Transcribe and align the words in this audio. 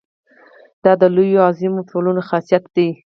دا 0.83 0.91
د 1.01 1.03
لویو 1.15 1.39
او 1.41 1.45
عظیمو 1.49 1.87
ټولنو 1.89 2.21
خاصیت 2.29 2.63
دی. 2.75 2.89